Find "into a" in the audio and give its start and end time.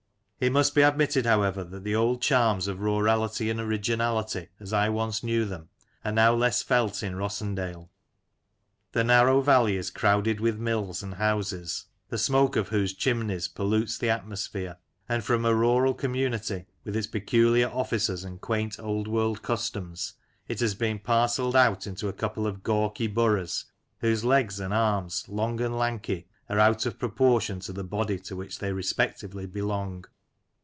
21.85-22.13